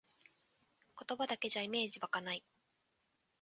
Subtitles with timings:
[0.99, 2.43] 言葉だけじゃイメージわかない